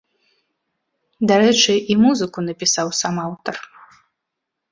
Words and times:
Дарэчы, 1.31 1.75
і 1.93 1.97
музыку 2.05 2.39
напісаў 2.47 2.87
сам 3.01 3.15
аўтар. 3.25 3.55